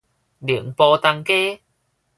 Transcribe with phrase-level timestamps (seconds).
[0.41, 1.61] 寧波東街